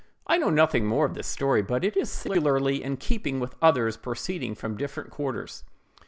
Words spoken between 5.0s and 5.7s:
quarters.